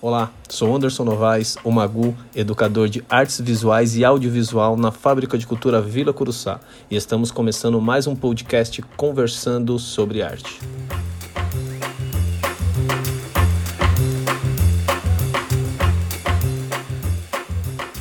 Olá, 0.00 0.32
sou 0.48 0.76
Anderson 0.76 1.02
Novaes, 1.02 1.56
o 1.64 1.72
Magu, 1.72 2.14
educador 2.32 2.88
de 2.88 3.04
artes 3.10 3.40
visuais 3.40 3.96
e 3.96 4.04
audiovisual 4.04 4.76
na 4.76 4.92
Fábrica 4.92 5.36
de 5.36 5.44
Cultura 5.44 5.82
Vila 5.82 6.12
Curuçá, 6.12 6.60
e 6.88 6.94
estamos 6.94 7.32
começando 7.32 7.80
mais 7.80 8.06
um 8.06 8.14
podcast 8.14 8.80
conversando 8.96 9.76
sobre 9.76 10.22
arte. 10.22 10.60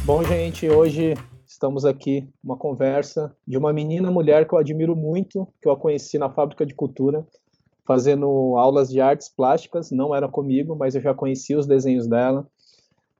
Bom, 0.05 0.23
gente, 0.23 0.69
hoje 0.69 1.15
estamos 1.47 1.83
aqui 1.83 2.29
uma 2.43 2.57
conversa 2.57 3.35
de 3.47 3.57
uma 3.57 3.73
menina 3.73 4.11
mulher 4.11 4.47
que 4.47 4.53
eu 4.53 4.59
admiro 4.59 4.95
muito, 4.95 5.47
que 5.59 5.67
eu 5.67 5.71
a 5.71 5.75
conheci 5.75 6.19
na 6.19 6.29
Fábrica 6.29 6.63
de 6.63 6.75
Cultura, 6.75 7.25
fazendo 7.87 8.55
aulas 8.57 8.89
de 8.89 8.99
artes 8.99 9.29
plásticas, 9.29 9.89
não 9.89 10.13
era 10.13 10.27
comigo, 10.27 10.75
mas 10.75 10.93
eu 10.93 11.01
já 11.01 11.13
conhecia 11.13 11.57
os 11.57 11.65
desenhos 11.65 12.05
dela. 12.05 12.45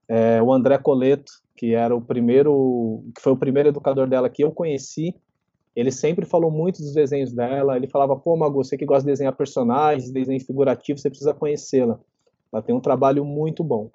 É, 0.08 0.41
o 0.41 0.52
André 0.53 0.77
Coleto, 0.77 1.31
que 1.55 1.73
era 1.73 1.95
o 1.95 2.02
primeiro, 2.02 3.03
que 3.16 3.22
foi 3.22 3.31
o 3.31 3.38
primeiro 3.38 3.70
educador 3.70 4.08
dela 4.08 4.30
que 4.30 4.44
eu 4.44 4.52
conheci, 4.52 5.16
ele 5.75 5.91
sempre 5.91 6.25
falou 6.25 6.52
muito 6.52 6.81
dos 6.81 6.94
desenhos 6.94 7.34
dela. 7.34 7.77
Ele 7.77 7.88
falava: 7.88 8.16
"Pô, 8.16 8.35
Mago, 8.35 8.63
você 8.63 8.77
que 8.77 8.85
gosta 8.85 9.03
de 9.03 9.11
desenhar 9.11 9.35
personagens, 9.35 10.11
desenho 10.11 10.44
figurativo, 10.44 10.99
você 10.99 11.09
precisa 11.09 11.34
conhecê-la. 11.34 11.99
Ela 12.52 12.61
tem 12.61 12.75
um 12.75 12.81
trabalho 12.81 13.23
muito 13.23 13.63
bom." 13.63 13.89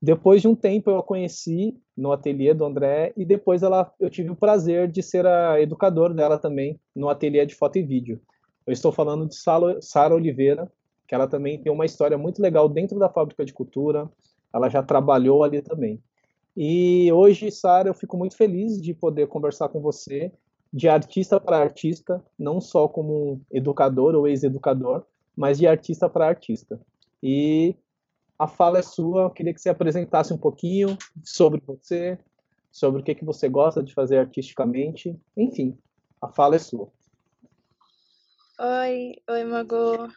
Depois 0.00 0.42
de 0.42 0.48
um 0.48 0.54
tempo 0.54 0.90
eu 0.90 0.98
a 0.98 1.02
conheci 1.02 1.76
no 1.96 2.10
ateliê 2.10 2.52
do 2.52 2.64
André 2.64 3.12
e 3.16 3.24
depois 3.24 3.62
ela, 3.62 3.92
eu 4.00 4.10
tive 4.10 4.30
o 4.30 4.36
prazer 4.36 4.90
de 4.90 5.00
ser 5.00 5.24
a 5.24 5.60
educador 5.60 6.12
dela 6.12 6.36
também 6.36 6.80
no 6.94 7.08
ateliê 7.08 7.46
de 7.46 7.54
foto 7.54 7.78
e 7.78 7.82
vídeo. 7.82 8.20
Eu 8.66 8.72
estou 8.72 8.92
falando 8.92 9.26
de 9.26 9.34
Sara 9.34 10.14
Oliveira, 10.14 10.70
que 11.06 11.14
ela 11.14 11.26
também 11.26 11.60
tem 11.60 11.72
uma 11.72 11.84
história 11.84 12.16
muito 12.16 12.40
legal 12.40 12.68
dentro 12.68 12.98
da 12.98 13.08
fábrica 13.08 13.44
de 13.44 13.52
cultura. 13.52 14.10
Ela 14.52 14.68
já 14.68 14.82
trabalhou 14.82 15.42
ali 15.42 15.60
também. 15.60 16.02
E 16.56 17.10
hoje, 17.12 17.50
Sara, 17.50 17.88
eu 17.88 17.94
fico 17.94 18.16
muito 18.16 18.36
feliz 18.36 18.80
de 18.80 18.92
poder 18.92 19.26
conversar 19.26 19.68
com 19.68 19.80
você 19.80 20.32
de 20.72 20.88
artista 20.88 21.38
para 21.38 21.58
artista, 21.58 22.24
não 22.38 22.60
só 22.60 22.88
como 22.88 23.40
educador 23.50 24.14
ou 24.14 24.26
ex-educador, 24.26 25.04
mas 25.36 25.58
de 25.58 25.66
artista 25.66 26.08
para 26.08 26.26
artista. 26.26 26.80
E 27.22 27.76
a 28.38 28.48
fala 28.48 28.78
é 28.78 28.82
sua, 28.82 29.22
eu 29.22 29.30
queria 29.30 29.52
que 29.52 29.60
você 29.60 29.68
apresentasse 29.68 30.32
um 30.32 30.38
pouquinho 30.38 30.96
sobre 31.22 31.62
você, 31.66 32.18
sobre 32.70 33.02
o 33.02 33.04
que, 33.04 33.14
que 33.14 33.24
você 33.24 33.48
gosta 33.48 33.82
de 33.82 33.92
fazer 33.92 34.18
artisticamente, 34.18 35.14
enfim, 35.36 35.76
a 36.20 36.28
fala 36.28 36.56
é 36.56 36.58
sua. 36.58 36.88
Oi, 38.66 38.94
oi, 39.28 39.42
Mago. 39.50 40.08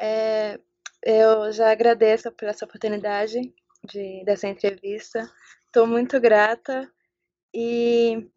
É, 0.00 0.58
eu 1.02 1.52
já 1.52 1.70
agradeço 1.70 2.30
por 2.32 2.46
essa 2.48 2.64
oportunidade 2.64 3.40
de, 3.84 4.24
dessa 4.24 4.48
entrevista. 4.48 5.30
Estou 5.66 5.86
muito 5.86 6.20
grata 6.20 6.90
e, 7.54 8.30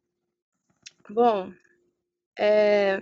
bom, 1.10 1.54
é, 2.40 3.00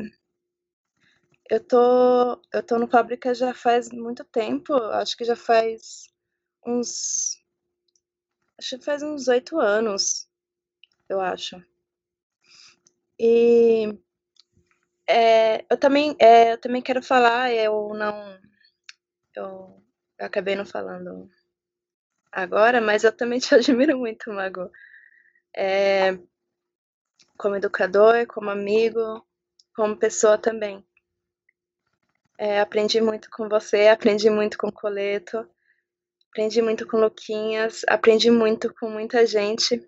eu 1.49 1.59
tô, 1.65 2.41
eu 2.53 2.63
tô 2.65 2.77
no 2.79 2.87
Fábrica 2.87 3.33
já 3.33 3.53
faz 3.53 3.89
muito 3.91 4.23
tempo, 4.25 4.73
acho 4.75 5.15
que 5.17 5.23
já 5.25 5.35
faz 5.35 6.09
uns, 6.65 7.37
acho 8.57 8.79
que 8.79 8.83
faz 8.85 9.03
uns 9.03 9.27
oito 9.27 9.59
anos, 9.59 10.27
eu 11.09 11.21
acho. 11.21 11.63
E 13.19 13.97
é, 15.07 15.65
eu 15.69 15.77
também, 15.77 16.15
é, 16.19 16.53
eu 16.53 16.57
também 16.57 16.81
quero 16.81 17.01
falar, 17.01 17.51
eu 17.51 17.93
não, 17.93 18.39
eu, 19.35 19.83
eu 20.19 20.25
acabei 20.25 20.55
não 20.55 20.65
falando 20.65 21.29
agora, 22.31 22.81
mas 22.81 23.03
eu 23.03 23.11
também 23.11 23.39
te 23.39 23.53
admiro 23.55 23.97
muito, 23.97 24.31
Mago. 24.31 24.71
É, 25.55 26.17
como 27.37 27.55
educador, 27.55 28.25
como 28.27 28.49
amigo, 28.49 29.25
como 29.75 29.97
pessoa 29.97 30.37
também. 30.37 30.85
É, 32.37 32.59
aprendi 32.59 32.99
muito 32.99 33.29
com 33.29 33.47
você, 33.47 33.87
aprendi 33.87 34.29
muito 34.29 34.57
com 34.57 34.67
o 34.67 34.73
Coleto, 34.73 35.47
aprendi 36.29 36.61
muito 36.61 36.87
com 36.87 36.97
Luquinhas, 36.97 37.83
aprendi 37.87 38.31
muito 38.31 38.73
com 38.73 38.89
muita 38.89 39.25
gente. 39.25 39.87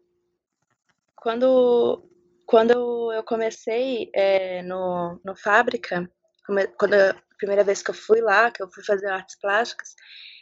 Quando 1.16 2.08
quando 2.46 3.12
eu 3.12 3.24
comecei 3.24 4.10
é, 4.14 4.62
no, 4.62 5.20
no 5.24 5.36
Fábrica, 5.36 6.10
quando 6.78 6.94
a 6.94 7.16
primeira 7.38 7.64
vez 7.64 7.82
que 7.82 7.90
eu 7.90 7.96
fui 7.96 8.22
lá, 8.22 8.52
que 8.52 8.62
eu 8.62 8.70
fui 8.72 8.84
fazer 8.84 9.08
artes 9.08 9.38
plásticas, 9.40 9.96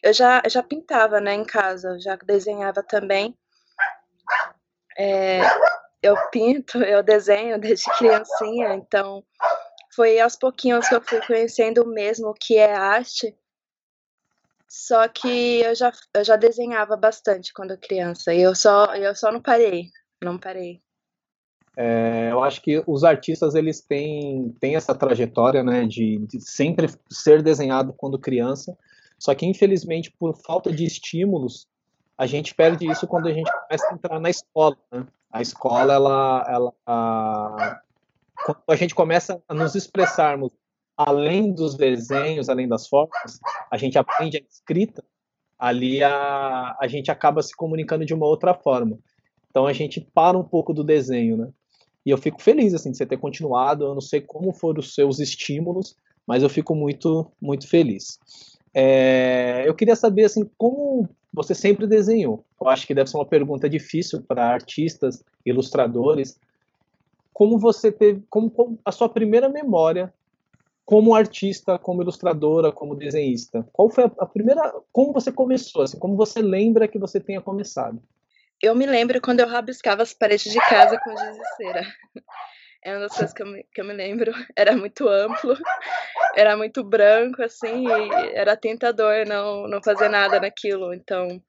eu 0.04 0.14
já, 0.14 0.42
já 0.48 0.62
pintava, 0.62 1.22
né, 1.22 1.34
em 1.34 1.46
casa, 1.46 1.90
eu 1.90 2.00
já 2.00 2.16
desenhava 2.18 2.84
também. 2.84 3.38
É, 4.98 5.40
eu 6.02 6.16
pinto, 6.30 6.84
eu 6.84 7.02
desenho 7.02 7.58
desde 7.58 7.90
criancinha, 7.98 8.76
então 8.76 9.24
foi 9.96 10.20
aos 10.20 10.36
pouquinhos 10.36 10.88
que 10.88 10.96
eu 10.96 11.02
fui 11.02 11.26
conhecendo 11.26 11.86
mesmo 11.86 12.28
o 12.28 12.34
que 12.34 12.58
é 12.58 12.74
arte. 12.74 13.36
Só 14.68 15.08
que 15.08 15.62
eu 15.62 15.74
já, 15.74 15.92
eu 16.14 16.24
já 16.24 16.36
desenhava 16.36 16.98
bastante 16.98 17.54
quando 17.54 17.78
criança, 17.78 18.34
e 18.34 18.42
eu 18.42 18.54
só, 18.54 18.94
eu 18.96 19.16
só 19.16 19.32
não 19.32 19.42
parei, 19.42 19.90
não 20.22 20.38
parei. 20.38 20.83
É, 21.76 22.30
eu 22.32 22.44
acho 22.44 22.62
que 22.62 22.84
os 22.86 23.04
artistas 23.04 23.56
eles 23.56 23.82
têm, 23.82 24.56
têm 24.60 24.76
essa 24.76 24.94
trajetória 24.94 25.64
né, 25.64 25.86
de, 25.86 26.20
de, 26.20 26.40
sempre 26.40 26.88
ser 27.10 27.42
desenhado 27.42 27.94
quando 27.94 28.20
criança, 28.20 28.78
só 29.18 29.34
que 29.34 29.46
infelizmente 29.46 30.12
por 30.12 30.36
falta 30.36 30.72
de 30.72 30.86
estímulos 30.86 31.68
a 32.16 32.28
gente 32.28 32.54
perde 32.54 32.90
isso 32.90 33.08
quando 33.08 33.28
a 33.28 33.34
gente 33.34 33.52
começa 33.52 33.90
a 33.90 33.94
entrar 33.94 34.20
na 34.20 34.30
escola. 34.30 34.78
Né? 34.92 35.06
A 35.32 35.42
escola, 35.42 35.94
ela, 35.94 36.46
ela 36.48 36.74
a, 36.86 37.82
quando 38.46 38.60
a 38.68 38.76
gente 38.76 38.94
começa 38.94 39.42
a 39.48 39.54
nos 39.54 39.74
expressarmos 39.74 40.52
além 40.96 41.52
dos 41.52 41.76
desenhos, 41.76 42.50
além 42.50 42.68
das 42.68 42.88
formas, 42.88 43.40
a 43.72 43.78
gente 43.78 43.98
aprende 43.98 44.38
a 44.38 44.42
escrita, 44.48 45.04
ali 45.58 46.04
a, 46.04 46.78
a 46.80 46.88
gente 46.88 47.10
acaba 47.10 47.42
se 47.42 47.56
comunicando 47.56 48.06
de 48.06 48.14
uma 48.14 48.28
outra 48.28 48.54
forma. 48.54 49.00
Então 49.50 49.66
a 49.66 49.74
gente 49.74 50.02
para 50.14 50.38
um 50.38 50.44
pouco 50.44 50.72
do 50.72 50.84
desenho, 50.84 51.38
né? 51.38 51.50
E 52.06 52.10
eu 52.10 52.18
fico 52.18 52.42
feliz 52.42 52.74
assim 52.74 52.92
de 52.92 52.98
você 52.98 53.06
ter 53.06 53.18
continuado. 53.18 53.86
Eu 53.86 53.94
não 53.94 54.02
sei 54.02 54.22
como 54.22 54.54
foram 54.54 54.80
os 54.80 54.94
seus 54.94 55.20
estímulos, 55.20 55.96
mas 56.28 56.44
eu 56.44 56.50
fico 56.50 56.76
muito 56.76 57.32
muito 57.42 57.68
feliz. 57.68 58.20
É, 58.74 59.64
eu 59.66 59.76
queria 59.76 59.96
saber 59.96 60.26
assim 60.26 60.50
como 60.58 61.08
você 61.32 61.56
sempre 61.56 61.88
desenhou. 61.88 62.44
Eu 62.60 62.68
acho 62.68 62.86
que 62.86 62.94
deve 62.94 63.10
ser 63.10 63.18
uma 63.18 63.26
pergunta 63.26 63.70
difícil 63.70 64.22
para 64.22 64.46
artistas, 64.46 65.24
ilustradores. 65.46 66.40
Como 67.34 67.58
você 67.58 67.92
teve, 67.92 68.24
como, 68.30 68.50
como 68.52 68.80
a 68.86 68.92
sua 68.92 69.10
primeira 69.10 69.50
memória 69.50 70.14
como 70.86 71.16
artista, 71.16 71.80
como 71.80 72.02
ilustradora, 72.02 72.72
como 72.72 72.96
desenhista? 72.96 73.68
Qual 73.72 73.90
foi 73.90 74.06
a, 74.06 74.12
a 74.20 74.26
primeira, 74.26 74.74
como 74.92 75.14
você 75.14 75.32
começou, 75.32 75.84
assim, 75.84 75.98
como 75.98 76.16
você 76.16 76.42
lembra 76.42 76.88
que 76.88 77.00
você 77.00 77.20
tenha 77.20 77.42
começado? 77.42 78.02
Eu 78.64 78.74
me 78.74 78.86
lembro 78.86 79.20
quando 79.20 79.42
eu 79.42 79.48
rabiscava 79.48 80.04
as 80.04 80.14
paredes 80.14 80.50
de 80.50 80.60
casa 80.60 80.98
com 81.04 81.16
giz 81.16 81.36
de 81.36 81.56
cera. 81.58 81.86
É 82.82 82.92
uma 82.92 83.02
das 83.02 83.12
coisas 83.12 83.34
que 83.34 83.44
eu, 83.44 83.48
me, 83.48 83.64
que 83.74 83.82
eu 83.82 83.86
me 83.86 83.94
lembro. 83.94 84.32
Era 84.56 84.76
muito 84.76 85.08
amplo, 85.10 85.58
era 86.36 86.56
muito 86.58 86.84
branco, 86.84 87.44
assim, 87.44 87.88
e 87.88 88.36
era 88.36 88.58
tentador 88.58 89.26
não, 89.28 89.68
não 89.68 89.82
fazer 89.84 90.10
nada 90.10 90.40
naquilo. 90.40 90.94
Então, 90.94 91.42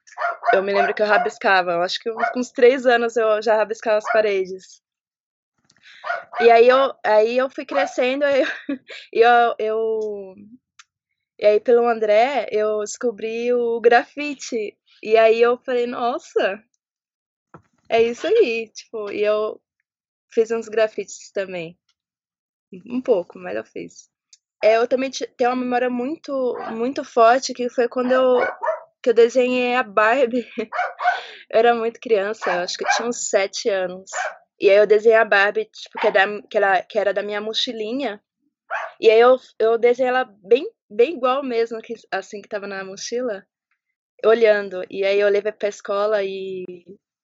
eu 0.53 0.63
me 0.63 0.73
lembro 0.73 0.93
que 0.93 1.03
eu 1.03 1.07
rabiscava. 1.07 1.73
Eu 1.73 1.83
acho 1.83 1.99
que 2.01 2.11
com 2.11 2.41
uns 2.41 2.51
três 2.51 2.85
anos 2.85 3.17
eu 3.17 3.41
já 3.41 3.57
rabiscava 3.57 3.99
as 3.99 4.13
paredes. 4.13 4.83
E 6.41 6.51
aí 6.51 6.69
eu, 6.69 6.95
aí 7.05 7.39
eu 7.39 7.49
fui 7.49 7.65
crescendo 7.65 8.25
e 9.13 9.21
eu, 9.21 9.55
eu, 9.59 10.35
e 11.39 11.47
aí 11.47 11.61
pelo 11.61 11.89
André 11.89 12.47
eu 12.51 12.81
descobri 12.81 13.53
o 13.53 13.81
grafite. 13.81 14.77
E 15.03 15.17
aí 15.17 15.41
eu 15.41 15.59
falei, 15.65 15.87
nossa, 15.87 16.63
é 17.95 18.03
isso 18.03 18.27
aí, 18.27 18.69
tipo, 18.71 19.09
e 19.13 19.23
eu 19.23 19.61
fiz 20.33 20.51
uns 20.51 20.69
grafites 20.69 21.31
também. 21.31 21.79
Um 22.91 23.01
pouco, 23.01 23.39
mas 23.39 23.55
eu 23.55 23.65
fiz. 23.65 24.11
É, 24.63 24.79
eu 24.79 24.89
também 24.89 25.13
tenho 25.13 25.51
uma 25.51 25.57
memória 25.57 25.89
muito, 25.89 26.57
muito 26.73 27.05
forte, 27.05 27.55
que 27.55 27.69
foi 27.71 27.89
quando 27.89 28.11
eu, 28.11 28.39
que 29.01 29.11
eu 29.11 29.15
desenhei 29.15 29.77
a 29.77 29.85
Barbie. 29.85 30.45
eu 31.51 31.59
era 31.59 31.73
muito 31.73 32.01
criança, 32.01 32.63
acho 32.63 32.77
que 32.77 32.85
eu 32.85 32.89
tinha 32.97 33.09
uns 33.09 33.29
sete 33.29 33.69
anos. 33.69 34.11
E 34.61 34.69
aí 34.69 34.77
eu 34.77 34.89
desenhei 34.89 35.19
a 35.19 35.25
Barbie, 35.25 35.67
tipo, 35.67 36.01
que, 36.01 36.09
é 36.09 36.11
da, 36.11 36.43
que, 36.51 36.57
era, 36.57 36.83
que 36.83 36.99
era 36.99 37.15
da 37.15 37.23
minha 37.23 37.41
mochilinha. 37.41 38.21
E 39.01 39.09
aí 39.09 39.21
eu, 39.21 39.37
eu 39.57 39.79
desenhei 39.79 40.09
ela 40.09 40.25
bem, 40.25 40.69
bem 40.91 41.15
igual 41.15 41.45
mesmo, 41.45 41.81
que, 41.81 41.95
assim 42.11 42.43
que 42.43 42.49
tava 42.49 42.67
na 42.67 42.85
mochila, 42.85 43.47
olhando. 44.25 44.85
E 44.91 45.05
aí 45.05 45.21
eu 45.21 45.29
levei 45.29 45.53
pra 45.53 45.69
escola 45.69 46.25
e 46.25 46.65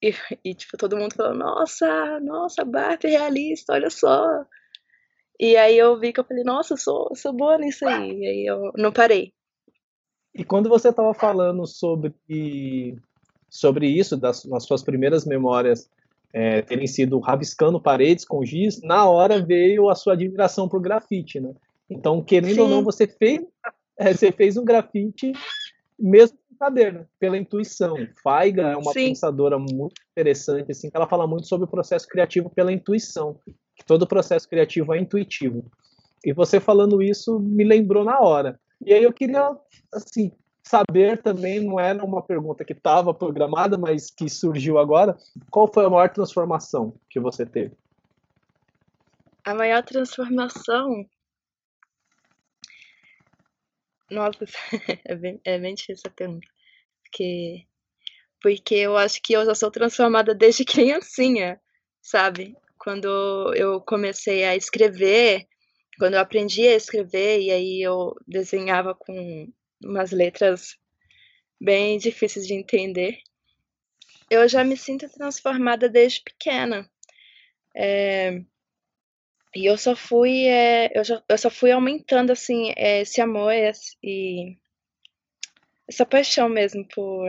e, 0.02 0.12
e, 0.44 0.54
tipo, 0.54 0.76
todo 0.76 0.96
mundo 0.96 1.14
falou, 1.14 1.34
nossa, 1.34 2.20
nossa, 2.20 2.64
Barbie 2.64 3.08
é 3.08 3.10
realista, 3.10 3.74
olha 3.74 3.90
só. 3.90 4.44
E 5.38 5.56
aí 5.56 5.78
eu 5.78 5.98
vi 5.98 6.12
que 6.12 6.20
eu 6.20 6.24
falei, 6.24 6.44
nossa, 6.44 6.74
eu 6.74 6.78
sou, 6.78 7.08
eu 7.10 7.16
sou 7.16 7.32
boa 7.32 7.56
nisso 7.58 7.86
aí. 7.86 8.18
E 8.18 8.26
aí 8.26 8.46
eu 8.46 8.72
não 8.76 8.92
parei. 8.92 9.32
E 10.34 10.44
quando 10.44 10.68
você 10.68 10.90
estava 10.90 11.12
falando 11.14 11.66
sobre, 11.66 12.14
sobre 13.48 13.86
isso, 13.88 14.16
das, 14.16 14.44
nas 14.44 14.64
suas 14.64 14.82
primeiras 14.82 15.24
memórias 15.24 15.90
é, 16.32 16.62
terem 16.62 16.86
sido 16.86 17.18
rabiscando 17.18 17.80
paredes 17.80 18.24
com 18.24 18.44
giz, 18.44 18.80
na 18.82 19.08
hora 19.08 19.44
veio 19.44 19.88
a 19.88 19.94
sua 19.94 20.12
admiração 20.12 20.68
por 20.68 20.80
grafite, 20.80 21.40
né? 21.40 21.52
Então, 21.88 22.22
querendo 22.22 22.54
Sim. 22.54 22.60
ou 22.60 22.68
não, 22.68 22.84
você 22.84 23.06
fez, 23.06 23.40
é, 23.98 24.12
você 24.12 24.30
fez 24.30 24.56
um 24.56 24.64
grafite 24.64 25.32
mesmo 25.98 26.38
saber, 26.60 26.92
né? 26.92 27.06
pela 27.18 27.38
intuição. 27.38 27.96
Faiga 28.22 28.68
é 28.68 28.76
uma 28.76 28.92
Sim. 28.92 29.08
pensadora 29.08 29.58
muito 29.58 29.94
interessante, 30.12 30.70
assim, 30.70 30.90
que 30.90 30.96
ela 30.96 31.08
fala 31.08 31.26
muito 31.26 31.48
sobre 31.48 31.64
o 31.64 31.70
processo 31.70 32.06
criativo 32.06 32.50
pela 32.50 32.70
intuição, 32.70 33.40
que 33.74 33.82
todo 33.84 34.06
processo 34.06 34.46
criativo 34.46 34.92
é 34.92 34.98
intuitivo. 35.00 35.64
E 36.22 36.34
você 36.34 36.60
falando 36.60 37.02
isso 37.02 37.40
me 37.40 37.64
lembrou 37.64 38.04
na 38.04 38.20
hora. 38.20 38.60
E 38.84 38.92
aí 38.92 39.02
eu 39.02 39.12
queria, 39.12 39.56
assim, 39.92 40.32
saber 40.62 41.22
também, 41.22 41.60
não 41.60 41.80
era 41.80 42.04
uma 42.04 42.20
pergunta 42.22 42.62
que 42.62 42.74
estava 42.74 43.14
programada, 43.14 43.78
mas 43.78 44.10
que 44.10 44.28
surgiu 44.28 44.78
agora, 44.78 45.16
qual 45.50 45.66
foi 45.66 45.86
a 45.86 45.90
maior 45.90 46.10
transformação 46.10 46.94
que 47.08 47.18
você 47.18 47.46
teve? 47.46 47.72
A 49.44 49.54
maior 49.54 49.82
transformação. 49.82 51.06
Nossa, 54.10 54.44
é 55.04 55.14
bem, 55.14 55.40
é 55.44 55.58
bem 55.58 55.74
difícil 55.74 56.02
essa 56.04 56.10
pergunta. 56.14 56.46
Porque, 57.02 57.66
porque 58.42 58.74
eu 58.74 58.96
acho 58.96 59.20
que 59.22 59.32
eu 59.32 59.44
já 59.44 59.54
sou 59.54 59.70
transformada 59.70 60.34
desde 60.34 60.64
criancinha, 60.66 61.60
sabe? 62.02 62.56
Quando 62.78 63.54
eu 63.54 63.80
comecei 63.82 64.44
a 64.44 64.56
escrever, 64.56 65.46
quando 65.98 66.14
eu 66.14 66.20
aprendi 66.20 66.66
a 66.66 66.74
escrever, 66.74 67.40
e 67.40 67.50
aí 67.50 67.82
eu 67.82 68.14
desenhava 68.26 68.94
com 68.94 69.52
umas 69.82 70.10
letras 70.10 70.76
bem 71.60 71.98
difíceis 71.98 72.46
de 72.46 72.54
entender, 72.54 73.18
eu 74.30 74.48
já 74.48 74.64
me 74.64 74.76
sinto 74.76 75.08
transformada 75.10 75.88
desde 75.88 76.22
pequena. 76.22 76.88
É, 77.76 78.42
e 79.54 79.66
eu 79.66 79.76
só 79.76 79.96
fui, 79.96 80.46
é, 80.46 80.90
eu, 80.94 81.02
eu 81.28 81.38
só 81.38 81.50
fui 81.50 81.72
aumentando 81.72 82.30
assim 82.32 82.72
é, 82.76 83.00
esse 83.00 83.20
amor 83.20 83.52
e 84.02 84.56
essa 85.88 86.06
paixão 86.06 86.48
mesmo 86.48 86.86
por, 86.88 87.28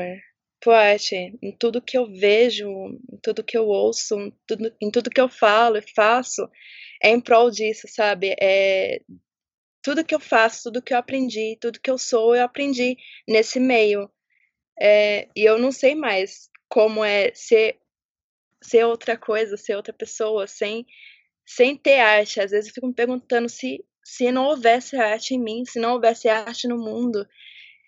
por 0.61 0.73
arte, 0.73 1.37
em 1.41 1.51
tudo 1.51 1.81
que 1.81 1.97
eu 1.97 2.05
vejo, 2.05 2.69
em 3.11 3.17
tudo 3.21 3.43
que 3.43 3.57
eu 3.57 3.67
ouço, 3.67 4.19
em 4.19 4.31
tudo, 4.45 4.75
em 4.79 4.91
tudo 4.91 5.09
que 5.09 5.19
eu 5.19 5.27
falo 5.27 5.77
e 5.77 5.93
faço, 5.95 6.47
é 7.01 7.09
em 7.09 7.19
prol 7.19 7.49
disso, 7.49 7.87
sabe? 7.87 8.35
É, 8.39 9.01
tudo 9.81 10.05
que 10.05 10.13
eu 10.13 10.19
faço, 10.19 10.63
tudo 10.63 10.81
que 10.81 10.93
eu 10.93 10.97
aprendi, 10.99 11.57
tudo 11.59 11.79
que 11.79 11.89
eu 11.89 11.97
sou, 11.97 12.35
eu 12.35 12.43
aprendi 12.43 12.95
nesse 13.27 13.59
meio. 13.59 14.09
É, 14.79 15.27
e 15.35 15.43
eu 15.43 15.57
não 15.57 15.71
sei 15.71 15.95
mais 15.95 16.49
como 16.69 17.03
é 17.03 17.31
ser, 17.33 17.79
ser 18.61 18.85
outra 18.85 19.17
coisa, 19.17 19.57
ser 19.57 19.75
outra 19.75 19.93
pessoa, 19.93 20.45
sem, 20.47 20.85
sem 21.55 21.75
ter 21.75 21.99
arte. 21.99 22.39
Às 22.39 22.51
vezes 22.51 22.69
eu 22.69 22.73
fico 22.73 22.87
me 22.87 22.93
perguntando 22.93 23.49
se, 23.49 23.83
se 24.03 24.31
não 24.31 24.45
houvesse 24.45 24.95
arte 24.95 25.35
em 25.35 25.39
mim, 25.39 25.65
se 25.65 25.79
não 25.79 25.93
houvesse 25.93 26.29
arte 26.29 26.67
no 26.67 26.77
mundo, 26.77 27.27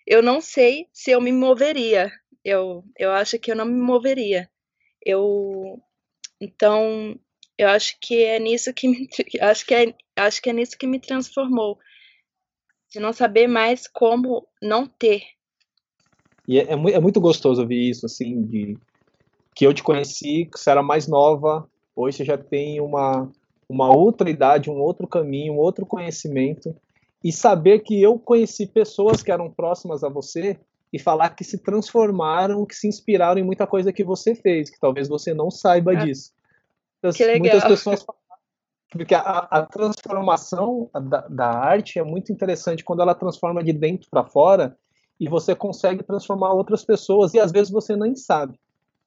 eu 0.06 0.22
não 0.22 0.40
sei 0.40 0.86
se 0.92 1.10
eu 1.10 1.20
me 1.20 1.32
moveria. 1.32 2.12
Eu, 2.44 2.84
eu 2.98 3.10
acho 3.10 3.38
que 3.38 3.50
eu 3.50 3.56
não 3.56 3.64
me 3.64 3.80
moveria. 3.80 4.50
Eu, 5.04 5.80
então, 6.38 7.18
eu 7.56 7.68
acho 7.68 7.96
que 8.00 8.22
é 8.22 8.38
nisso 8.38 8.72
que 8.74 8.86
me, 8.86 9.08
acho 9.40 9.66
que 9.66 9.74
é, 9.74 9.94
acho 10.16 10.42
que 10.42 10.50
é 10.50 10.52
nisso 10.52 10.76
que 10.76 10.86
me 10.86 11.00
transformou, 11.00 11.78
de 12.90 13.00
não 13.00 13.14
saber 13.14 13.46
mais 13.46 13.88
como 13.88 14.46
não 14.60 14.86
ter. 14.86 15.22
E 16.46 16.58
é, 16.58 16.64
é, 16.64 16.72
é 16.72 17.00
muito 17.00 17.20
gostoso 17.20 17.62
ouvir 17.62 17.88
isso, 17.88 18.04
assim, 18.04 18.42
de 18.42 18.76
que 19.54 19.66
eu 19.66 19.72
te 19.72 19.82
conheci, 19.82 20.46
que 20.52 20.58
você 20.58 20.70
era 20.70 20.82
mais 20.82 21.06
nova, 21.08 21.66
hoje 21.96 22.18
você 22.18 22.24
já 22.24 22.36
tem 22.36 22.80
uma, 22.80 23.32
uma 23.68 23.94
outra 23.94 24.28
idade, 24.28 24.70
um 24.70 24.80
outro 24.80 25.06
caminho, 25.06 25.54
um 25.54 25.58
outro 25.58 25.86
conhecimento, 25.86 26.74
e 27.22 27.32
saber 27.32 27.80
que 27.80 28.00
eu 28.00 28.18
conheci 28.18 28.66
pessoas 28.66 29.22
que 29.22 29.32
eram 29.32 29.50
próximas 29.50 30.04
a 30.04 30.08
você 30.08 30.58
e 30.92 30.98
falar 30.98 31.30
que 31.30 31.42
se 31.42 31.58
transformaram, 31.58 32.66
que 32.66 32.74
se 32.74 32.86
inspiraram 32.86 33.40
em 33.40 33.44
muita 33.44 33.66
coisa 33.66 33.92
que 33.92 34.04
você 34.04 34.34
fez, 34.34 34.70
que 34.70 34.78
talvez 34.78 35.08
você 35.08 35.32
não 35.32 35.50
saiba 35.50 35.94
é. 35.94 36.04
disso 36.04 36.32
que 37.12 37.24
legal. 37.24 37.40
muitas 37.40 37.64
pessoas 37.64 38.06
porque 38.90 39.14
a, 39.14 39.20
a 39.20 39.66
transformação 39.66 40.88
da, 40.92 41.22
da, 41.22 41.50
arte 41.50 41.98
é 41.98 42.04
muito 42.04 42.30
interessante 42.30 42.84
quando 42.84 43.02
ela 43.02 43.14
transforma 43.14 43.62
de 43.62 43.72
dentro 43.72 44.08
para 44.08 44.22
fora 44.22 44.78
e 45.18 45.28
você 45.28 45.52
consegue 45.52 46.04
transformar 46.04 46.52
outras 46.52 46.84
pessoas 46.84 47.34
e 47.34 47.40
às 47.40 47.50
vezes 47.50 47.72
você 47.72 47.96
nem 47.96 48.14
sabe. 48.14 48.58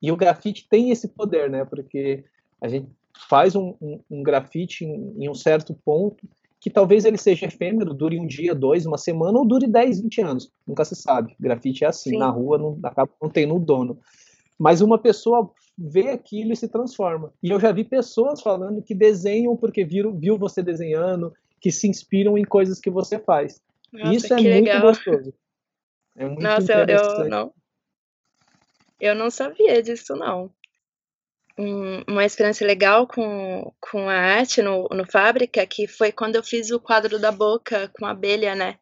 E 0.01 0.12
o 0.12 0.18
grafite 0.18 0.68
tem 0.69 0.92
esse 0.92 1.07
poder, 1.07 1.50
né? 1.50 1.63
Porque 1.63 2.25
a 2.60 2.68
gente 2.68 2.89
faz 3.30 3.56
um, 3.56 3.75
um, 3.81 4.00
um 4.10 4.24
grafite 4.24 4.86
em, 4.86 5.24
em, 5.24 5.30
um 5.30 5.36
certo 5.36 5.74
ponto 5.74 6.28
que 6.60 6.69
talvez 6.69 7.06
ele 7.06 7.18
seja 7.18 7.46
efêmero, 7.46 7.94
dure 7.94 8.19
um 8.19 8.25
dia, 8.25 8.56
dois, 8.56 8.86
uma 8.86 8.98
semana 8.98 9.38
ou 9.38 9.48
dure 9.48 9.68
10, 9.68 10.02
20 10.02 10.22
anos. 10.22 10.52
Nunca 10.66 10.84
se 10.84 10.96
sabe. 10.96 11.36
Grafite 11.40 11.84
é 11.84 11.88
assim, 11.88 12.12
Sim. 12.12 12.18
na 12.18 12.30
rua 12.30 12.58
não, 12.58 12.80
acaba, 12.84 13.12
não 13.22 13.30
tem 13.30 13.46
no 13.46 13.60
dono. 13.60 14.00
Mas 14.58 14.81
uma 14.81 14.98
pessoa 14.98 15.52
vê 15.78 16.10
aquilo 16.10 16.52
e 16.52 16.56
se 16.56 16.68
transforma. 16.68 17.31
E 17.44 17.52
eu 17.52 17.60
já 17.60 17.72
vi 17.72 17.84
pessoas 17.84 18.42
falando 18.42 18.81
que 18.81 18.96
desenham 18.96 19.56
porque 19.56 19.86
viram, 19.86 20.18
viu 20.18 20.38
você 20.38 20.63
desenhando, 20.63 21.31
que 21.62 21.72
se 21.72 21.88
inspiram 21.88 22.38
em 22.38 22.44
coisas 22.44 22.80
que 22.80 22.90
você 22.90 23.20
faz. 23.20 23.62
Nossa, 23.94 24.13
Isso 24.13 24.34
é 24.34 24.38
muito 24.38 24.48
legal. 24.48 24.81
gostoso. 24.81 25.34
É 26.16 26.25
muito 26.25 26.42
Nossa, 26.42 26.74
eu, 26.74 26.88
eu, 26.88 27.30
não. 27.30 27.54
Eu 29.00 29.16
não 29.16 29.30
sabia 29.30 29.81
disso, 29.81 30.16
não. 30.16 30.52
Um, 31.59 32.04
uma 32.07 32.24
experiência 32.24 32.68
legal 32.68 33.07
com, 33.07 33.74
com 33.80 34.07
a 34.09 34.13
arte 34.13 34.62
no, 34.62 34.88
no 34.92 35.06
Fábrica, 35.12 35.65
que 35.65 35.88
foi 35.88 36.12
quando 36.12 36.36
eu 36.36 36.44
fiz 36.44 36.69
o 36.69 36.80
quadro 36.80 37.18
da 37.19 37.31
boca 37.31 37.92
com 37.98 38.06
abelha, 38.06 38.54
né? 38.54 38.77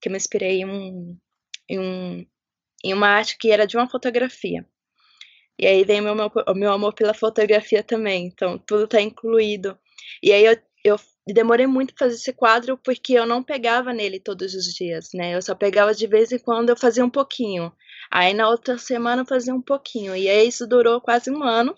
Que 0.00 0.08
eu 0.08 0.12
me 0.12 0.16
inspirei 0.16 0.62
em, 0.62 0.66
um, 0.66 1.16
em, 1.68 1.78
um, 1.78 2.26
em 2.84 2.92
uma 2.92 3.08
arte 3.08 3.38
que 3.38 3.50
era 3.50 3.66
de 3.66 3.76
uma 3.76 3.88
fotografia. 3.88 4.66
E 5.58 5.66
aí 5.66 5.84
vem 5.84 6.00
o 6.00 6.14
meu, 6.14 6.30
o 6.48 6.54
meu 6.54 6.72
amor 6.72 6.94
pela 6.94 7.14
fotografia 7.14 7.82
também. 7.82 8.26
Então, 8.26 8.58
tudo 8.58 8.86
tá 8.86 9.00
incluído. 9.00 9.78
E 10.22 10.32
aí 10.32 10.44
eu, 10.44 10.56
eu 10.84 10.96
demorei 11.26 11.66
muito 11.66 11.94
pra 11.94 12.06
fazer 12.06 12.16
esse 12.16 12.32
quadro 12.32 12.76
porque 12.78 13.14
eu 13.14 13.26
não 13.26 13.42
pegava 13.42 13.92
nele 13.92 14.20
todos 14.20 14.54
os 14.54 14.64
dias, 14.74 15.10
né? 15.14 15.34
Eu 15.34 15.42
só 15.42 15.54
pegava 15.54 15.94
de 15.94 16.06
vez 16.06 16.30
em 16.30 16.38
quando, 16.38 16.70
eu 16.70 16.76
fazia 16.76 17.04
um 17.04 17.10
pouquinho. 17.10 17.72
Aí 18.10 18.34
na 18.34 18.48
outra 18.48 18.78
semana 18.78 19.22
eu 19.22 19.26
fazia 19.26 19.54
um 19.54 19.62
pouquinho. 19.62 20.14
E 20.14 20.28
aí 20.28 20.46
isso 20.48 20.66
durou 20.66 21.00
quase 21.00 21.30
um 21.30 21.42
ano. 21.42 21.74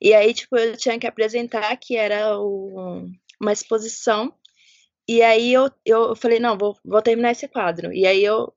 E 0.00 0.14
aí, 0.14 0.32
tipo, 0.34 0.56
eu 0.56 0.76
tinha 0.76 0.98
que 0.98 1.06
apresentar 1.06 1.76
que 1.76 1.96
era 1.96 2.38
o, 2.38 3.06
uma 3.40 3.52
exposição. 3.52 4.32
E 5.08 5.22
aí 5.22 5.52
eu, 5.52 5.70
eu 5.84 6.16
falei, 6.16 6.38
não, 6.38 6.56
vou, 6.58 6.76
vou 6.84 7.02
terminar 7.02 7.32
esse 7.32 7.48
quadro. 7.48 7.92
E 7.92 8.06
aí 8.06 8.22
eu 8.24 8.52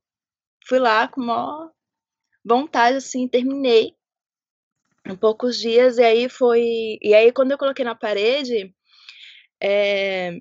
fui 0.67 0.79
lá 0.79 1.07
com 1.07 1.21
maior 1.21 1.71
vontade, 2.45 2.97
assim, 2.97 3.27
terminei 3.27 3.95
em 5.07 5.15
poucos 5.15 5.57
dias, 5.59 5.97
e 5.97 6.03
aí 6.03 6.29
foi. 6.29 6.97
E 7.01 7.13
aí, 7.13 7.31
quando 7.31 7.51
eu 7.51 7.57
coloquei 7.57 7.83
na 7.85 7.95
parede, 7.95 8.73
é, 9.61 10.39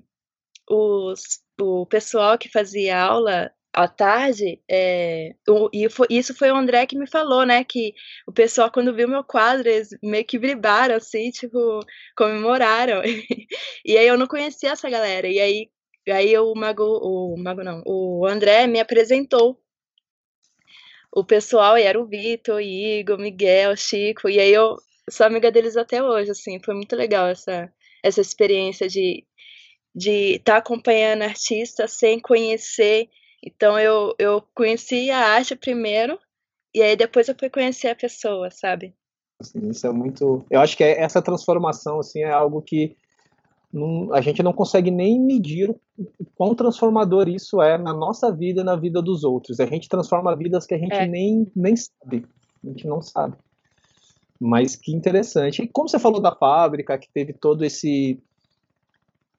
os, 0.69 1.41
o 1.59 1.85
pessoal 1.85 2.37
que 2.37 2.49
fazia 2.49 3.01
aula 3.01 3.51
à 3.73 3.87
tarde, 3.87 4.61
é, 4.69 5.33
o, 5.47 5.69
e 5.73 5.89
foi, 5.89 6.07
isso 6.09 6.35
foi 6.35 6.51
o 6.51 6.55
André 6.55 6.85
que 6.85 6.97
me 6.97 7.07
falou, 7.07 7.45
né? 7.45 7.63
Que 7.63 7.93
o 8.27 8.31
pessoal, 8.31 8.71
quando 8.71 8.93
viu 8.95 9.07
meu 9.07 9.23
quadro, 9.23 9.69
eles 9.69 9.89
meio 10.03 10.25
que 10.25 10.37
vibraram, 10.39 10.95
assim, 10.95 11.31
tipo, 11.31 11.79
comemoraram. 12.15 13.01
e 13.85 13.97
aí 13.97 14.07
eu 14.07 14.17
não 14.17 14.27
conhecia 14.27 14.71
essa 14.71 14.89
galera. 14.89 15.27
E 15.27 15.39
aí, 15.39 15.69
aí 16.09 16.37
o 16.37 16.53
Mago, 16.55 16.83
o 16.83 17.37
Mago 17.37 17.63
não, 17.63 17.81
o 17.85 18.25
André 18.27 18.67
me 18.67 18.79
apresentou 18.79 19.59
o 21.13 21.23
pessoal, 21.23 21.77
e 21.77 21.83
era 21.83 21.99
o 21.99 22.07
Vitor, 22.07 22.61
Igor, 22.61 23.17
Miguel, 23.19 23.75
Chico, 23.75 24.29
e 24.29 24.39
aí 24.39 24.53
eu 24.53 24.77
sou 25.09 25.25
amiga 25.25 25.51
deles 25.51 25.75
até 25.77 26.01
hoje, 26.01 26.31
assim, 26.31 26.59
foi 26.63 26.73
muito 26.73 26.95
legal 26.95 27.27
essa, 27.27 27.71
essa 28.03 28.21
experiência 28.21 28.87
de 28.87 29.25
de 29.93 30.35
estar 30.35 30.53
tá 30.53 30.57
acompanhando 30.59 31.23
artista 31.23 31.87
sem 31.87 32.19
conhecer. 32.19 33.09
Então 33.43 33.79
eu, 33.79 34.13
eu 34.19 34.43
conheci 34.53 35.09
a 35.09 35.19
arte 35.19 35.55
primeiro 35.55 36.19
e 36.73 36.81
aí 36.81 36.95
depois 36.95 37.27
eu 37.27 37.35
fui 37.37 37.49
conhecer 37.49 37.89
a 37.89 37.95
pessoa, 37.95 38.49
sabe? 38.51 38.93
Assim, 39.39 39.69
isso 39.69 39.87
é 39.87 39.91
muito. 39.91 40.45
Eu 40.49 40.61
acho 40.61 40.77
que 40.77 40.83
é, 40.83 41.01
essa 41.01 41.21
transformação 41.21 41.99
assim 41.99 42.19
é 42.19 42.31
algo 42.31 42.61
que 42.61 42.95
não, 43.73 44.13
a 44.13 44.21
gente 44.21 44.43
não 44.43 44.53
consegue 44.53 44.91
nem 44.91 45.19
medir 45.19 45.69
o 45.97 46.25
quão 46.35 46.53
transformador 46.53 47.29
isso 47.29 47.61
é 47.61 47.77
na 47.77 47.93
nossa 47.93 48.31
vida 48.31 48.61
e 48.61 48.63
na 48.63 48.75
vida 48.75 49.01
dos 49.01 49.23
outros. 49.23 49.59
A 49.59 49.65
gente 49.65 49.87
transforma 49.87 50.35
vidas 50.35 50.65
que 50.65 50.73
a 50.73 50.77
gente 50.77 50.93
é. 50.93 51.07
nem, 51.07 51.49
nem 51.55 51.75
sabe. 51.75 52.25
A 52.63 52.67
gente 52.67 52.85
não 52.85 53.01
sabe. 53.01 53.35
Mas 54.39 54.75
que 54.75 54.93
interessante. 54.93 55.61
E 55.61 55.67
como 55.67 55.87
você 55.87 55.99
falou 55.99 56.19
da 56.19 56.35
fábrica, 56.35 56.97
que 56.97 57.09
teve 57.11 57.31
todo 57.31 57.63
esse 57.63 58.21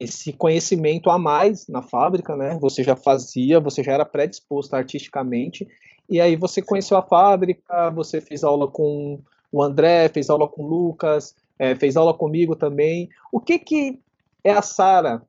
esse 0.02 0.32
conhecimento 0.32 1.10
a 1.10 1.18
mais 1.18 1.68
na 1.68 1.80
fábrica, 1.80 2.36
né? 2.36 2.58
Você 2.60 2.82
já 2.82 2.96
fazia, 2.96 3.60
você 3.60 3.82
já 3.84 3.92
era 3.92 4.04
predisposto 4.04 4.74
artisticamente, 4.74 5.68
e 6.08 6.20
aí 6.20 6.34
você 6.34 6.60
conheceu 6.60 6.96
a 6.96 7.02
fábrica, 7.02 7.90
você 7.90 8.20
fez 8.20 8.42
aula 8.42 8.66
com 8.66 9.20
o 9.50 9.62
André, 9.62 10.08
fez 10.08 10.28
aula 10.28 10.48
com 10.48 10.62
o 10.62 10.66
Lucas, 10.66 11.36
é, 11.58 11.76
fez 11.76 11.96
aula 11.96 12.12
comigo 12.12 12.56
também. 12.56 13.08
O 13.30 13.38
que 13.38 13.58
que 13.58 14.00
é 14.42 14.50
a 14.50 14.62
Sara 14.62 15.22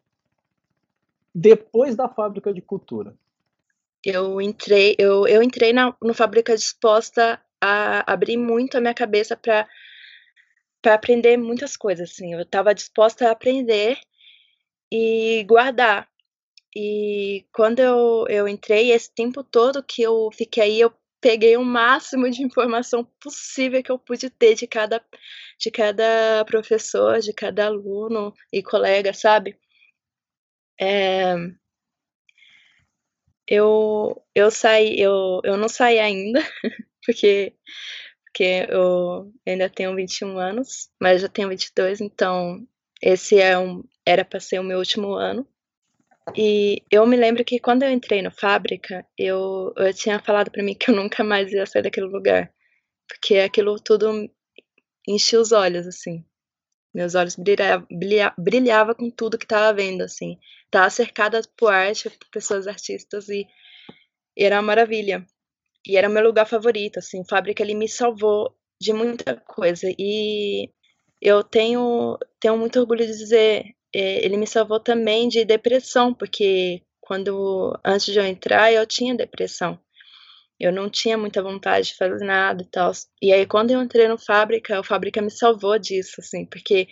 depois 1.34 1.96
da 1.96 2.10
fábrica 2.10 2.52
de 2.52 2.62
cultura? 2.62 3.14
Eu 4.04 4.42
entrei, 4.42 4.96
eu, 4.98 5.28
eu 5.28 5.44
entrei 5.44 5.72
na, 5.72 5.96
no 6.02 6.14
fábrica 6.14 6.56
disposta 6.56 7.40
a 7.62 8.12
abrir 8.12 8.38
muito 8.38 8.76
a 8.78 8.82
minha 8.82 8.94
cabeça 8.94 9.38
para 9.38 9.68
para 10.82 10.96
aprender 10.96 11.38
muitas 11.38 11.78
coisas, 11.78 12.12
assim. 12.12 12.34
Eu 12.34 12.42
estava 12.42 12.76
disposta 12.76 13.30
a 13.30 13.32
aprender 13.32 13.98
e 14.94 15.44
guardar. 15.46 16.08
E 16.76 17.46
quando 17.52 17.80
eu, 17.80 18.26
eu 18.30 18.48
entrei, 18.48 18.92
esse 18.92 19.12
tempo 19.14 19.44
todo 19.44 19.84
que 19.84 20.04
eu 20.04 20.30
fiquei 20.32 20.64
aí, 20.64 20.80
eu 20.82 20.94
peguei 21.20 21.58
o 21.58 21.66
máximo 21.66 22.30
de 22.30 22.44
informação 22.44 23.04
possível 23.20 23.82
que 23.82 23.92
eu 23.92 23.98
pude 23.98 24.30
ter 24.30 24.56
de 24.56 24.68
cada, 24.68 25.04
de 25.60 25.72
cada 25.72 26.46
professor, 26.46 27.20
de 27.20 27.34
cada 27.34 27.68
aluno 27.68 28.34
e 28.52 28.62
colega, 28.62 29.14
sabe? 29.14 29.58
É, 30.80 31.36
eu, 33.48 34.24
eu 34.36 34.52
saí, 34.52 35.00
eu, 35.00 35.42
eu 35.44 35.58
não 35.58 35.70
saí 35.70 36.00
ainda, 36.00 36.40
porque, 37.06 37.56
porque 38.26 38.68
eu 38.70 39.32
ainda 39.48 39.70
tenho 39.70 39.96
21 39.96 40.38
anos, 40.38 40.90
mas 41.02 41.22
já 41.22 41.30
tenho 41.30 41.50
22, 41.50 42.02
então 42.02 42.68
esse 43.02 43.40
é 43.40 43.58
um, 43.58 43.84
era 44.06 44.26
para 44.26 44.40
ser 44.40 44.60
o 44.60 44.64
meu 44.64 44.80
último 44.80 45.14
ano. 45.14 45.48
E 46.36 46.82
eu 46.90 47.06
me 47.06 47.18
lembro 47.18 47.44
que 47.44 47.60
quando 47.60 47.84
eu 47.84 47.92
entrei 47.92 48.22
na 48.22 48.32
fábrica, 48.32 49.06
eu, 49.18 49.74
eu 49.76 49.94
tinha 49.94 50.20
falado 50.20 50.50
para 50.50 50.64
mim 50.64 50.74
que 50.74 50.90
eu 50.90 50.96
nunca 50.96 51.24
mais 51.24 51.52
ia 51.52 51.66
sair 51.66 51.82
daquele 51.84 52.08
lugar, 52.08 52.52
porque 53.08 53.38
aquilo 53.40 53.80
tudo 53.80 54.30
enchia 55.08 55.40
os 55.40 55.52
olhos, 55.52 55.86
assim. 55.86 56.24
Meus 56.94 57.16
olhos 57.16 57.36
brilhavam 57.36 57.88
brilha, 57.92 58.34
brilhava 58.38 58.96
com 58.96 59.10
tudo 59.10 59.38
que 59.38 59.46
estava 59.46 59.74
vendo, 59.76 60.04
assim. 60.04 60.38
Tava 60.72 60.90
cercada 60.90 61.42
por 61.58 61.74
arte, 61.74 62.10
por 62.10 62.30
pessoas 62.32 62.68
artistas 62.68 63.28
e, 63.30 63.48
e 64.38 64.44
era 64.44 64.58
uma 64.58 64.62
maravilha. 64.62 65.26
E 65.86 65.98
era 65.98 66.08
meu 66.08 66.24
lugar 66.24 66.46
favorito, 66.48 67.00
assim. 67.00 67.24
Fábrica 67.28 67.64
ele 67.64 67.74
me 67.74 67.88
salvou 67.90 68.56
de 68.80 68.94
muita 68.94 69.36
coisa 69.38 69.88
e 69.98 70.70
eu 71.22 71.44
tenho 71.44 72.18
tenho 72.40 72.58
muito 72.58 72.80
orgulho 72.80 73.06
de 73.06 73.18
dizer, 73.18 73.76
ele 73.94 74.38
me 74.38 74.48
salvou 74.48 74.80
também 74.80 75.28
de 75.28 75.46
depressão, 75.46 76.14
porque 76.14 76.82
quando 77.02 77.78
antes 77.86 78.08
de 78.08 78.20
eu 78.20 78.26
entrar 78.26 78.72
eu 78.72 78.86
tinha 78.88 79.16
depressão. 79.16 79.80
Eu 80.60 80.72
não 80.72 80.90
tinha 80.90 81.18
muita 81.18 81.42
vontade 81.44 81.88
de 81.88 81.96
fazer 81.96 82.24
nada 82.26 82.64
e 82.64 82.66
tal. 82.66 82.92
E 83.22 83.34
aí, 83.34 83.46
quando 83.46 83.72
eu 83.72 83.82
entrei 83.82 84.08
no 84.08 84.18
fábrica, 84.18 84.80
a 84.80 84.84
fábrica 84.84 85.22
me 85.22 85.32
salvou 85.32 85.78
disso, 85.78 86.16
assim, 86.20 86.46
porque 86.46 86.88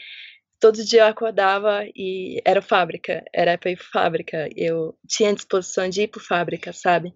todo 0.60 0.84
dia 0.84 1.02
eu 1.02 1.08
acordava 1.08 1.86
e 1.96 2.42
era 2.46 2.62
fábrica, 2.62 3.24
era 3.34 3.58
para 3.58 3.72
ir 3.72 3.78
para 3.78 3.86
fábrica. 3.86 4.50
Eu 4.56 4.96
tinha 5.08 5.34
disposição 5.34 5.90
de 5.90 6.04
ir 6.04 6.08
para 6.08 6.22
fábrica, 6.22 6.74
sabe? 6.74 7.14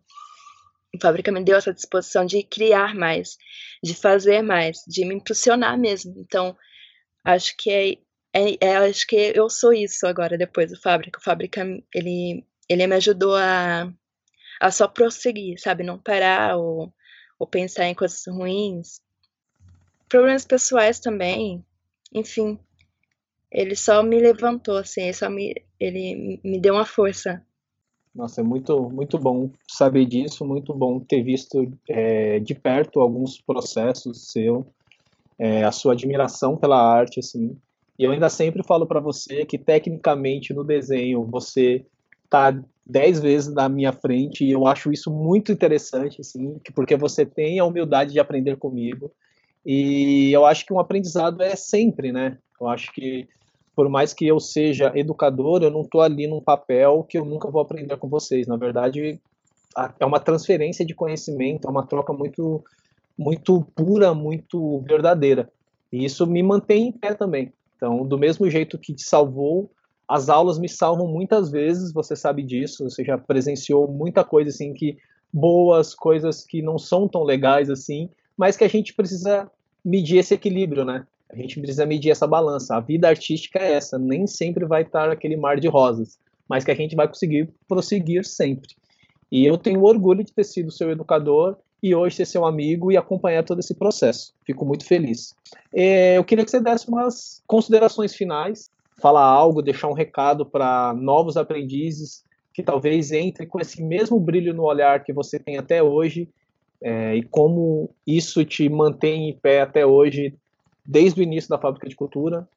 A 0.96 1.02
fábrica 1.02 1.32
me 1.32 1.44
deu 1.44 1.58
essa 1.58 1.74
disposição 1.74 2.26
de 2.26 2.42
criar 2.44 2.96
mais, 2.96 3.38
de 3.84 3.94
fazer 3.94 4.42
mais, 4.42 4.78
de 4.88 5.06
me 5.06 5.16
impulsionar 5.16 5.78
mesmo. 5.78 6.14
Então, 6.18 6.56
acho 7.24 7.56
que 7.58 7.70
é, 7.70 7.98
é, 8.36 8.58
é 8.60 8.78
acho 8.78 9.08
que 9.08 9.34
eu 9.36 9.50
sou 9.50 9.74
isso 9.74 10.06
agora 10.06 10.38
depois 10.38 10.72
do 10.72 10.80
fábrica. 10.80 11.20
O 11.20 11.24
fábrica 11.24 11.62
ele 11.94 12.46
ele 12.68 12.88
me 12.88 12.96
ajudou 12.96 13.36
a 13.36 13.92
a 14.60 14.72
só 14.72 14.88
prosseguir, 14.88 15.60
sabe? 15.60 15.84
Não 15.84 15.98
parar 15.98 16.58
ou, 16.58 16.92
ou 17.38 17.48
pensar 17.48 17.86
em 17.86 17.96
coisas 17.96 18.24
ruins. 18.28 19.02
Problemas 20.08 20.46
pessoais 20.46 21.00
também, 21.00 21.64
enfim. 22.14 22.58
Ele 23.52 23.76
só 23.76 24.04
me 24.04 24.20
levantou, 24.20 24.78
assim, 24.78 25.04
ele 25.04 25.14
só 25.14 25.30
me, 25.30 25.56
ele 25.80 26.40
me 26.44 26.60
deu 26.60 26.74
uma 26.74 26.86
força. 26.86 27.46
Nossa, 28.14 28.40
é 28.40 28.44
muito, 28.44 28.90
muito 28.90 29.18
bom 29.18 29.50
saber 29.68 30.06
disso, 30.06 30.46
muito 30.46 30.74
bom 30.74 31.00
ter 31.00 31.22
visto 31.22 31.70
é, 31.90 32.40
de 32.40 32.56
perto 32.56 33.02
alguns 33.02 33.42
processos 33.42 34.32
seu, 34.32 34.66
é, 35.38 35.66
a 35.66 35.72
sua 35.72 35.94
admiração 35.94 36.56
pela 36.56 36.82
arte, 36.82 37.20
assim. 37.20 37.58
E 37.98 38.04
eu 38.04 38.12
ainda 38.12 38.30
sempre 38.30 38.64
falo 38.64 38.86
para 38.86 39.00
você 39.00 39.46
que 39.46 39.58
tecnicamente 39.58 40.54
no 40.54 40.64
desenho 40.64 41.24
você 41.26 41.86
tá 42.30 42.58
dez 42.86 43.20
vezes 43.20 43.54
na 43.54 43.68
minha 43.68 43.92
frente 43.92 44.44
e 44.44 44.52
eu 44.52 44.68
acho 44.68 44.92
isso 44.92 45.12
muito 45.12 45.52
interessante, 45.52 46.22
assim, 46.22 46.60
porque 46.76 46.96
você 46.96 47.26
tem 47.26 47.60
a 47.60 47.66
humildade 47.66 48.12
de 48.12 48.20
aprender 48.20 48.58
comigo 48.58 49.12
e 49.66 50.32
eu 50.32 50.46
acho 50.46 50.66
que 50.66 50.74
um 50.74 50.80
aprendizado 50.80 51.42
é 51.42 51.56
sempre, 51.56 52.12
né? 52.12 52.38
Eu 52.60 52.68
acho 52.68 52.92
que 52.94 53.28
por 53.76 53.90
mais 53.90 54.14
que 54.14 54.26
eu 54.26 54.40
seja 54.40 54.92
educador, 54.96 55.62
eu 55.62 55.70
não 55.72 55.82
estou 55.82 56.02
ali 56.02 56.28
num 56.28 56.40
papel 56.40 57.04
que 57.04 57.18
eu 57.18 57.26
nunca 57.26 57.50
vou 57.52 57.62
aprender 57.62 57.98
com 57.98 58.08
vocês. 58.08 58.48
Na 58.48 58.56
verdade, 58.56 59.20
é 60.00 60.06
uma 60.06 60.20
transferência 60.20 60.86
de 60.86 60.96
conhecimento, 60.96 61.68
é 61.68 61.72
uma 61.72 61.86
troca 61.86 62.14
muito, 62.14 62.64
muito 63.18 63.62
pura, 63.76 64.14
muito 64.14 64.80
verdadeira. 64.88 65.50
E 65.92 66.06
isso 66.06 66.26
me 66.26 66.42
mantém 66.42 66.88
em 66.88 66.92
pé 66.92 67.14
também. 67.14 67.52
Então, 67.86 68.04
do 68.04 68.18
mesmo 68.18 68.50
jeito 68.50 68.80
que 68.80 68.96
te 68.96 69.04
salvou 69.04 69.70
as 70.08 70.28
aulas 70.30 70.60
me 70.60 70.68
salvam 70.70 71.08
muitas 71.08 71.52
vezes, 71.52 71.92
você 71.92 72.16
sabe 72.16 72.44
disso, 72.44 72.84
você 72.84 73.04
já 73.04 73.18
presenciou 73.18 73.88
muita 73.88 74.24
coisa 74.24 74.50
assim 74.50 74.74
que 74.74 74.98
boas, 75.32 75.94
coisas 75.94 76.44
que 76.44 76.62
não 76.62 76.78
são 76.78 77.08
tão 77.08 77.24
legais 77.24 77.70
assim, 77.70 78.10
mas 78.38 78.56
que 78.56 78.64
a 78.64 78.68
gente 78.68 78.94
precisa 78.94 79.50
medir 79.84 80.18
esse 80.18 80.34
equilíbrio, 80.34 80.86
né? 80.86 81.06
A 81.30 81.36
gente 81.36 81.60
precisa 81.60 81.86
medir 81.86 82.12
essa 82.12 82.28
balança. 82.28 82.76
A 82.76 82.80
vida 82.80 83.08
artística 83.08 83.60
é 83.60 83.74
essa, 83.74 83.98
nem 83.98 84.28
sempre 84.28 84.66
vai 84.66 84.84
estar 84.84 85.10
aquele 85.10 85.36
mar 85.36 85.60
de 85.60 85.68
rosas, 85.68 86.20
mas 86.48 86.64
que 86.64 86.72
a 86.72 86.76
gente 86.76 86.96
vai 86.96 87.08
conseguir 87.08 87.50
prosseguir 87.68 88.26
sempre. 88.26 88.76
E 89.32 89.46
eu 89.46 89.58
tenho 89.58 89.84
orgulho 89.84 90.24
de 90.24 90.34
ter 90.34 90.44
sido 90.44 90.72
seu 90.72 90.92
educador 90.92 91.58
e 91.86 91.94
hoje 91.94 92.16
ser 92.16 92.26
seu 92.26 92.48
amigo 92.48 92.92
e 92.92 92.98
acompanhar 92.98 93.44
todo 93.44 93.60
esse 93.60 93.76
processo. 93.76 94.34
Fico 94.44 94.66
muito 94.66 94.88
feliz. 94.88 95.36
É, 95.72 96.18
eu 96.18 96.24
queria 96.24 96.44
que 96.44 96.50
você 96.50 96.60
desse 96.60 96.88
umas 96.88 97.44
considerações 97.46 98.16
finais 98.16 98.72
falar 99.00 99.24
algo, 99.24 99.62
deixar 99.62 99.88
um 99.88 99.94
recado 99.94 100.48
para 100.48 100.96
novos 100.96 101.38
aprendizes 101.38 102.24
que 102.52 102.64
talvez 102.64 103.12
entrem 103.12 103.48
com 103.48 103.60
esse 103.60 103.84
mesmo 103.84 104.20
brilho 104.20 104.52
no 104.52 104.64
olhar 104.64 105.04
que 105.04 105.14
você 105.14 105.38
tem 105.38 105.60
até 105.60 105.84
hoje 105.84 106.28
é, 106.82 107.18
e 107.18 107.22
como 107.22 107.92
isso 108.08 108.44
te 108.44 108.68
mantém 108.68 109.30
em 109.30 109.34
pé 109.34 109.62
até 109.62 109.86
hoje, 109.86 110.34
desde 110.84 111.20
o 111.20 111.24
início 111.24 111.52
da 111.52 111.60
Fábrica 111.60 111.88
de 111.88 111.96
Cultura. 111.96 112.48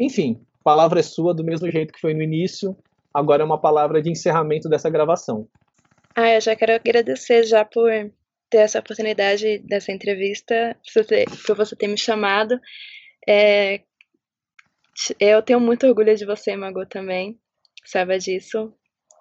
Enfim, 0.00 0.40
palavra 0.64 1.00
é 1.00 1.02
sua 1.02 1.34
do 1.34 1.44
mesmo 1.44 1.70
jeito 1.70 1.92
que 1.92 2.00
foi 2.00 2.14
no 2.14 2.22
início, 2.22 2.74
agora 3.12 3.42
é 3.42 3.44
uma 3.44 3.58
palavra 3.58 4.00
de 4.00 4.10
encerramento 4.10 4.66
dessa 4.66 4.88
gravação. 4.88 5.46
Ah, 6.16 6.30
eu 6.30 6.40
já 6.40 6.56
quero 6.56 6.72
agradecer 6.72 7.44
já 7.44 7.66
por 7.66 7.90
ter 8.52 8.58
essa 8.58 8.80
oportunidade 8.80 9.60
dessa 9.60 9.90
entrevista, 9.90 10.76
por 11.46 11.56
você 11.56 11.74
ter, 11.74 11.88
me 11.88 11.96
chamado. 11.96 12.60
É, 13.26 13.80
eu 15.18 15.40
tenho 15.42 15.58
muito 15.58 15.86
orgulho 15.86 16.14
de 16.14 16.26
você, 16.26 16.54
Mago, 16.54 16.84
também. 16.84 17.40
Saiba 17.82 18.18
disso. 18.18 18.74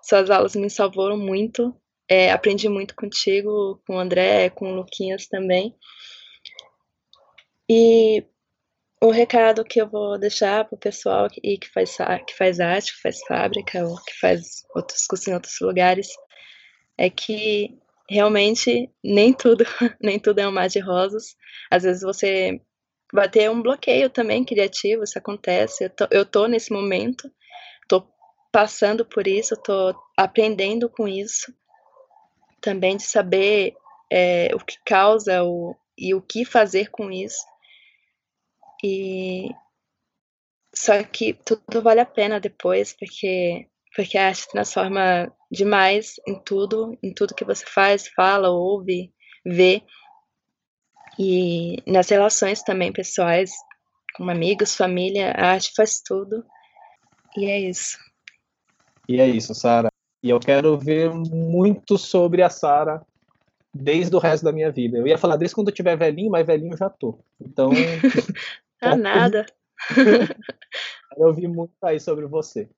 Suas 0.03 0.29
aulas 0.29 0.53
me 0.53 0.69
salvaram 0.69 1.17
muito. 1.17 1.73
É, 2.09 2.29
aprendi 2.29 2.67
muito 2.67 2.93
contigo, 2.93 3.81
com 3.88 3.95
o 3.95 4.00
André, 4.00 4.50
com 4.50 4.69
o 4.69 4.75
Luquinhas 4.75 5.27
também. 5.27 5.73
E 7.69 8.25
o 9.01 9.11
recado 9.11 9.63
que 9.63 9.81
eu 9.81 9.89
vou 9.89 10.19
deixar 10.19 10.65
para 10.65 10.75
o 10.75 10.79
pessoal 10.79 11.29
que, 11.29 11.39
que, 11.57 11.69
faz, 11.69 11.95
que 12.27 12.35
faz 12.35 12.59
arte, 12.59 12.93
que 12.93 13.01
faz 13.01 13.19
fábrica, 13.21 13.88
ou 13.88 13.95
que 13.95 14.19
faz 14.19 14.63
outros 14.75 15.05
cursos 15.07 15.27
em 15.29 15.33
outros 15.33 15.55
lugares, 15.61 16.09
é 16.97 17.09
que 17.09 17.80
realmente 18.10 18.89
nem 19.03 19.34
tudo, 19.34 19.63
nem 20.01 20.20
tudo 20.20 20.39
é 20.39 20.48
um 20.48 20.51
mar 20.51 20.67
de 20.67 20.79
rosas. 20.79 21.36
Às 21.70 21.84
vezes 21.84 22.01
você 22.01 22.62
vai 23.13 23.29
ter 23.29 23.50
um 23.50 23.62
bloqueio 23.62 24.10
também 24.10 24.43
criativo, 24.46 25.03
isso 25.03 25.17
acontece. 25.17 25.86
Eu 25.86 25.89
tô, 25.89 26.08
eu 26.12 26.25
tô 26.25 26.48
nesse 26.48 26.72
momento, 26.72 27.31
tô 27.88 28.05
passando 28.51 29.05
por 29.05 29.27
isso, 29.27 29.55
tô 29.58 29.96
aprendendo 30.17 30.89
com 30.89 31.08
isso, 31.08 31.53
também 32.62 32.98
de 32.98 33.03
saber 33.03 33.75
é, 34.12 34.50
o 34.53 34.60
que 34.60 34.77
causa 34.86 35.43
o, 35.43 35.75
e 35.98 36.13
o 36.13 36.22
que 36.22 36.46
fazer 36.46 36.89
com 36.89 37.12
isso. 37.12 37.46
E 38.84 39.50
só 40.74 41.03
que 41.03 41.34
tudo 41.34 41.81
vale 41.81 42.00
a 42.00 42.05
pena 42.05 42.39
depois, 42.39 42.93
porque 42.93 43.67
porque 43.95 44.17
a 44.17 44.27
arte 44.27 44.48
transforma 44.50 45.31
demais 45.51 46.15
em 46.27 46.39
tudo, 46.39 46.98
em 47.03 47.13
tudo 47.13 47.36
que 47.36 47.45
você 47.45 47.65
faz, 47.65 48.07
fala, 48.07 48.50
ouve, 48.50 49.13
vê. 49.45 49.83
E 51.19 51.77
nas 51.86 52.10
relações 52.10 52.63
também 52.63 52.91
pessoais, 52.91 53.51
com 54.15 54.29
amigos, 54.29 54.75
família, 54.75 55.31
a 55.31 55.51
arte 55.51 55.74
faz 55.75 56.01
tudo. 56.01 56.45
E 57.36 57.45
é 57.45 57.60
isso. 57.60 57.98
E 59.07 59.19
é 59.19 59.27
isso, 59.27 59.53
Sara. 59.53 59.89
E 60.24 60.29
eu 60.29 60.39
quero 60.39 60.77
ver 60.77 61.10
muito 61.13 61.98
sobre 61.98 62.43
a 62.43 62.50
Sara 62.50 63.05
desde 63.74 64.15
o 64.15 64.19
resto 64.19 64.43
da 64.43 64.51
minha 64.51 64.71
vida. 64.71 64.98
Eu 64.98 65.07
ia 65.07 65.17
falar 65.17 65.36
desde 65.36 65.55
quando 65.55 65.69
eu 65.69 65.74
tiver 65.74 65.98
velhinho, 65.98 66.31
mas 66.31 66.45
velhinho 66.45 66.77
já 66.77 66.89
tô. 66.89 67.19
Então. 67.39 67.71
ah, 68.81 68.95
nada. 68.95 69.45
eu 71.17 71.33
vi 71.33 71.48
muito 71.48 71.74
aí 71.81 72.00
sobre 72.00 72.25
você. 72.25 72.69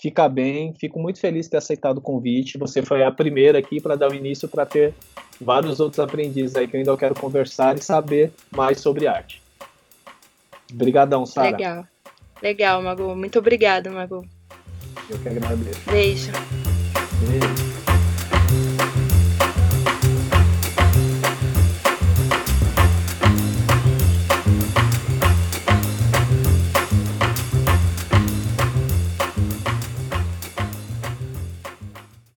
Fica 0.00 0.28
bem, 0.28 0.72
fico 0.74 1.00
muito 1.00 1.18
feliz 1.18 1.46
de 1.46 1.50
ter 1.50 1.56
aceitado 1.56 1.98
o 1.98 2.00
convite. 2.00 2.56
Você 2.56 2.82
foi 2.82 3.02
a 3.02 3.10
primeira 3.10 3.58
aqui 3.58 3.80
para 3.80 3.96
dar 3.96 4.10
o 4.10 4.14
início 4.14 4.48
para 4.48 4.64
ter 4.64 4.94
vários 5.40 5.80
outros 5.80 5.98
aprendizes 5.98 6.54
aí 6.54 6.68
que 6.68 6.76
eu 6.76 6.78
ainda 6.78 6.96
quero 6.96 7.14
conversar 7.16 7.76
e 7.76 7.82
saber 7.82 8.32
mais 8.50 8.80
sobre 8.80 9.08
arte. 9.08 9.42
Obrigadão, 10.72 11.26
Sara. 11.26 11.50
Legal. 11.50 11.86
Legal, 12.40 12.82
Magu. 12.82 13.16
Muito 13.16 13.38
obrigada, 13.40 13.90
Magu. 13.90 14.24
Eu 15.10 15.18
que 15.18 15.28
agradeço. 15.28 15.90
Beijo. 15.90 16.32
Beijo. 17.26 17.67